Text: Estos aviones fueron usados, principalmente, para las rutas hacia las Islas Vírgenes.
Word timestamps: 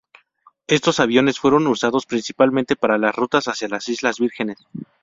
Estos 0.65 0.99
aviones 0.99 1.37
fueron 1.39 1.67
usados, 1.67 2.07
principalmente, 2.07 2.75
para 2.75 2.97
las 2.97 3.15
rutas 3.15 3.45
hacia 3.47 3.67
las 3.69 3.87
Islas 3.87 4.17
Vírgenes. 4.17 4.57